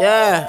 Yeah. 0.00 0.48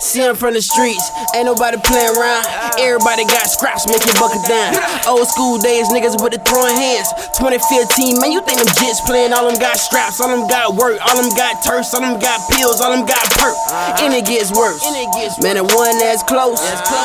See 0.00 0.24
him 0.24 0.34
from 0.34 0.54
the 0.56 0.62
streets, 0.64 1.06
ain't 1.36 1.44
nobody 1.44 1.76
playing 1.84 2.16
around. 2.16 2.42
Everybody 2.80 3.28
got 3.28 3.46
scraps, 3.46 3.86
make 3.86 4.00
your 4.02 4.16
bucket 4.16 4.42
down. 4.48 4.74
Old 5.06 5.28
school 5.28 5.60
days, 5.60 5.92
niggas 5.92 6.18
with 6.18 6.32
the 6.32 6.40
throwing 6.42 6.74
hands. 6.74 7.12
2015, 7.36 8.18
man, 8.18 8.32
you 8.32 8.40
think 8.42 8.58
them 8.58 8.66
jits 8.80 8.98
playing? 9.04 9.36
All 9.36 9.46
them 9.46 9.60
got 9.60 9.76
straps, 9.76 10.18
all 10.18 10.32
them 10.32 10.48
got 10.48 10.74
work, 10.74 10.98
all 11.04 11.14
them 11.20 11.30
got 11.36 11.62
turfs, 11.62 11.92
all 11.92 12.00
them 12.00 12.18
got 12.18 12.40
pills, 12.50 12.80
all 12.80 12.90
them 12.90 13.04
got 13.04 13.22
perk. 13.38 13.54
Uh-huh. 13.54 14.02
And 14.02 14.16
it 14.16 14.24
gets 14.24 14.50
worse. 14.50 14.80
Man, 15.44 15.60
the 15.60 15.68
one 15.68 15.94
that's 16.00 16.24
close, 16.24 16.58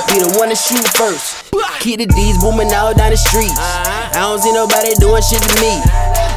be 0.09 0.23
the 0.23 0.31
one 0.39 0.49
to 0.49 0.57
shoot 0.57 0.81
first. 0.95 1.51
Keep 1.83 1.99
the 1.99 2.07
D's 2.07 2.39
booming 2.39 2.71
all 2.73 2.95
down 2.95 3.11
the 3.11 3.19
streets. 3.19 3.53
Uh-huh. 3.53 4.17
I 4.17 4.23
don't 4.23 4.39
see 4.39 4.55
nobody 4.55 4.95
doing 4.97 5.21
shit 5.21 5.43
to 5.43 5.53
me. 5.61 5.77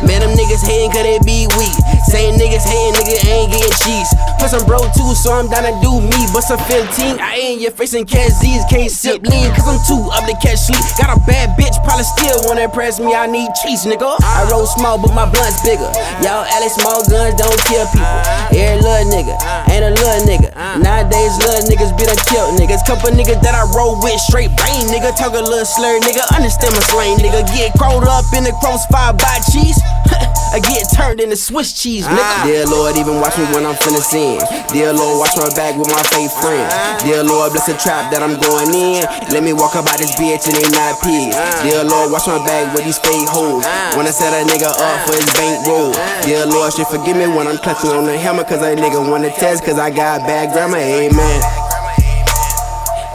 Man, 0.07 0.23
them 0.23 0.33
niggas 0.39 0.63
hating 0.63 0.91
cause 0.95 1.03
they 1.03 1.19
be 1.27 1.51
weak. 1.59 1.75
Same 2.07 2.39
niggas 2.39 2.65
hating, 2.65 2.95
nigga 2.97 3.17
ain't 3.27 3.51
getting 3.51 3.77
cheese. 3.83 4.11
Plus 4.39 4.55
I'm 4.55 4.65
broke 4.65 4.87
too, 4.95 5.13
so 5.19 5.35
I'm 5.35 5.51
down 5.51 5.67
to 5.67 5.75
do 5.83 5.99
me. 6.01 6.21
But 6.33 6.47
some 6.47 6.61
15, 6.71 7.19
I 7.19 7.37
ain't 7.37 7.61
your 7.61 7.73
face 7.73 7.95
and 7.95 8.07
catch 8.07 8.31
Z's. 8.39 8.63
Can't 8.71 8.91
sip 8.91 9.27
lean, 9.27 9.51
cause 9.53 9.67
I'm 9.67 9.81
too 9.85 10.01
up 10.15 10.25
to 10.25 10.35
catch 10.39 10.71
sleep. 10.71 10.81
Got 10.97 11.13
a 11.13 11.19
bad 11.27 11.59
bitch, 11.59 11.75
probably 11.83 12.07
still 12.17 12.39
wanna 12.47 12.71
impress 12.71 13.01
me. 13.01 13.13
I 13.13 13.27
need 13.27 13.51
cheese, 13.61 13.85
nigga. 13.85 14.07
I 14.23 14.47
roll 14.51 14.67
small, 14.67 14.97
but 15.03 15.13
my 15.13 15.27
blunt's 15.27 15.61
bigger. 15.67 15.91
Y'all 16.23 16.47
alley 16.47 16.71
small 16.71 17.03
guns 17.11 17.35
don't 17.35 17.59
kill 17.67 17.85
people. 17.91 18.23
Every 18.55 18.79
little 18.79 19.11
nigga 19.11 19.35
ain't 19.69 19.85
a 19.85 19.93
little 19.93 20.23
nigga. 20.25 20.55
Nowadays, 20.79 21.35
little 21.43 21.67
niggas 21.67 21.93
be 21.99 22.07
done 22.07 22.21
killed 22.31 22.55
niggas. 22.55 22.87
Couple 22.87 23.11
niggas 23.11 23.43
that 23.43 23.59
I 23.59 23.67
roll 23.75 23.99
with, 24.01 24.17
straight 24.23 24.55
brain 24.55 24.87
nigga. 24.89 25.11
Talk 25.19 25.35
a 25.35 25.43
little 25.43 25.67
slur, 25.67 25.99
nigga. 26.01 26.23
Understand 26.33 26.73
my 26.73 26.83
slang, 26.87 27.19
nigga. 27.19 27.43
Get 27.51 27.75
crawled 27.75 28.07
up 28.07 28.25
in 28.33 28.45
the 28.45 28.55
crossfire 28.63 29.13
by 29.13 29.43
cheese. 29.51 29.77
I 30.49 30.61
get 30.65 30.89
turned 30.97 31.21
into 31.21 31.37
Swiss 31.37 31.77
cheese, 31.77 32.09
nigga. 32.09 32.25
Ah. 32.25 32.43
Dear 32.47 32.65
Lord, 32.67 32.97
even 32.97 33.21
watch 33.21 33.37
me 33.37 33.45
when 33.53 33.69
I'm 33.69 33.77
finna 33.77 34.01
sin. 34.01 34.41
Dear 34.73 34.97
Lord, 34.97 35.21
watch 35.21 35.37
my 35.37 35.53
back 35.53 35.77
with 35.77 35.93
my 35.93 36.01
fake 36.09 36.33
friend. 36.41 36.65
Ah. 36.73 36.97
Dear 37.05 37.23
Lord, 37.23 37.53
bless 37.53 37.69
the 37.69 37.77
trap 37.77 38.09
that 38.11 38.25
I'm 38.25 38.41
going 38.41 38.73
in. 38.73 39.05
Let 39.29 39.45
me 39.45 39.53
walk 39.53 39.77
about 39.77 40.01
this 40.01 40.17
bitch 40.17 40.49
and 40.49 40.57
they 40.57 40.65
not 40.73 40.97
pigs. 41.05 41.37
Ah. 41.37 41.63
Dear 41.63 41.85
Lord, 41.85 42.11
watch 42.11 42.27
my 42.27 42.41
back 42.49 42.73
with 42.73 42.89
these 42.89 42.97
fake 42.99 43.29
hoes. 43.29 43.63
Ah. 43.69 43.93
When 43.93 44.09
I 44.09 44.11
set 44.11 44.33
a 44.33 44.41
nigga 44.49 44.73
up 44.73 44.99
for 45.05 45.15
his 45.15 45.29
bankroll. 45.37 45.93
Dear 46.25 46.49
Lord, 46.49 46.73
shit 46.73 46.89
forgive 46.89 47.21
me 47.21 47.29
when 47.29 47.47
I'm 47.47 47.61
clutching 47.61 47.93
on 47.93 48.09
the 48.09 48.17
hammer. 48.17 48.43
Cause 48.43 48.65
a 48.65 48.73
nigga 48.73 49.05
wanna 49.05 49.31
test, 49.37 49.65
cause 49.65 49.79
I 49.79 49.93
got 49.93 50.25
bad 50.25 50.57
grammar. 50.57 50.81
Amen. 50.81 51.41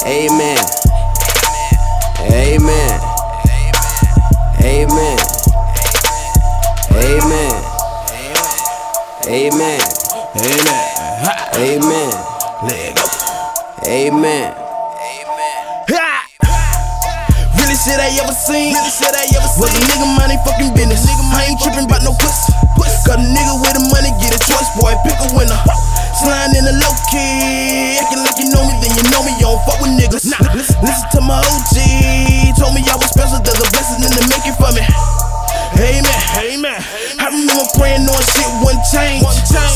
Amen. 0.06 0.62
Amen. 2.30 2.62
Amen. 2.62 3.13
Amen. 10.34 10.86
Amen. 11.62 12.14
Let 12.66 12.98
go. 12.98 13.06
Amen. 13.86 14.50
Really 17.54 17.78
shit 17.78 18.02
I 18.02 18.10
ever 18.18 18.34
seen. 18.34 18.74
Really 18.74 18.90
shit 18.90 19.14
I 19.14 19.30
ever 19.30 19.46
seen. 19.46 19.62
Was 19.62 19.70
a 19.78 19.82
nigga 19.86 20.10
money 20.18 20.38
fucking 20.42 20.74
business. 20.74 21.06
Nigga, 21.06 21.38
I 21.38 21.54
ain't 21.54 21.62
tripping 21.62 21.86
about 21.86 22.02
no 22.02 22.18
pussy. 22.18 22.50
Got 23.06 23.20
a 23.20 23.28
nigga 23.30 23.62
with 23.62 23.78
the 23.78 23.84
money, 23.94 24.10
I 37.54 37.62
remember 37.62 37.78
praying 37.78 38.10
on 38.10 38.18
shit 38.34 38.50
one 38.66 38.82
change. 38.90 39.22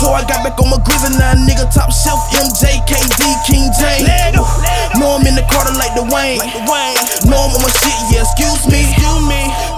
So 0.01 0.09
I 0.09 0.25
got 0.25 0.41
back 0.41 0.57
on 0.57 0.73
my 0.73 0.81
grizzly 0.81 1.13
now, 1.13 1.37
nigga. 1.37 1.69
Top 1.69 1.93
shelf 1.93 2.25
MJ, 2.33 2.81
KD, 2.89 3.21
King 3.45 3.69
James. 3.77 4.09
Know 4.97 5.13
I'm 5.13 5.21
in 5.29 5.37
the 5.37 5.45
Carter 5.45 5.77
like 5.77 5.93
the 5.93 6.01
Wayne. 6.09 6.41
Know 7.29 7.37
I'm 7.37 7.53
on 7.53 7.61
my 7.61 7.69
shit, 7.69 7.93
yeah, 8.09 8.25
excuse 8.25 8.65
me. 8.65 8.81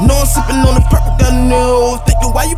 Know 0.07 0.15
I'm 0.15 0.27
sipping 0.31 0.63
on 0.63 0.79
the 0.79 0.83
purple 0.87 1.08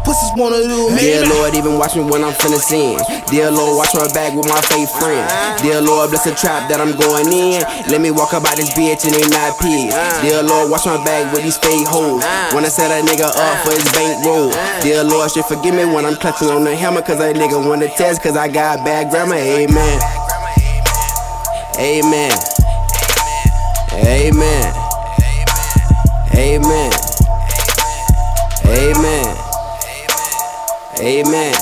pussies 0.03 0.31
wanna 0.35 0.61
do 0.61 0.89
me. 0.91 0.99
Dear 1.01 1.25
Lord, 1.25 1.55
even 1.55 1.77
watch 1.77 1.95
me 1.95 2.03
when 2.03 2.23
I'm 2.23 2.33
finna 2.33 2.59
sin. 2.59 2.99
Dear 3.29 3.51
Lord, 3.51 3.77
watch 3.77 3.93
my 3.93 4.07
back 4.13 4.33
with 4.35 4.47
my 4.47 4.61
fake 4.61 4.89
friend. 4.89 5.25
Uh-huh. 5.25 5.63
Dear 5.63 5.81
Lord, 5.81 6.09
bless 6.09 6.25
the 6.25 6.35
trap 6.35 6.69
that 6.69 6.81
I'm 6.81 6.97
going 6.97 7.29
in. 7.31 7.61
Let 7.89 8.01
me 8.01 8.11
walk 8.11 8.33
about 8.33 8.57
this 8.57 8.71
bitch 8.73 9.05
and 9.05 9.13
they 9.13 9.25
not 9.29 9.57
pigs. 9.59 9.93
Uh-huh. 9.93 10.21
Dear 10.21 10.43
Lord, 10.43 10.71
watch 10.71 10.85
my 10.85 10.97
back 11.03 11.31
with 11.33 11.43
these 11.43 11.57
fake 11.57 11.87
hoes. 11.87 12.23
Uh-huh. 12.23 12.55
When 12.55 12.65
I 12.65 12.69
set 12.69 12.91
a 12.91 12.99
nigga 13.05 13.29
up 13.29 13.55
for 13.65 13.71
his 13.71 13.87
bankroll. 13.91 14.51
Dear 14.81 15.03
Lord, 15.03 15.31
shit 15.31 15.45
forgive 15.45 15.75
me 15.75 15.85
when 15.85 16.05
I'm 16.05 16.15
clutching 16.15 16.49
on 16.49 16.63
the 16.63 16.75
hammer. 16.75 17.01
Cause 17.01 17.19
a 17.19 17.33
nigga 17.33 17.57
wanna 17.57 17.87
test, 17.87 18.21
cause 18.21 18.37
I 18.37 18.47
got 18.47 18.85
bad 18.85 19.09
grammar. 19.09 19.35
Amen. 19.35 19.99
Amen. 21.79 22.31
Amen. 23.93 24.73
Amen. 24.73 24.91
Amen. 26.33 27.10
Amen. 31.21 31.53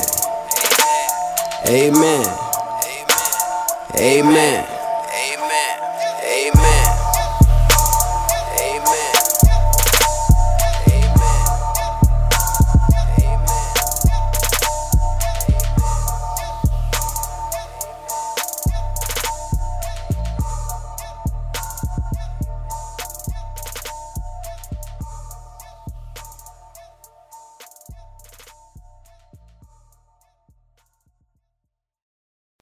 Amen. 1.68 2.26
Amen. 3.94 4.69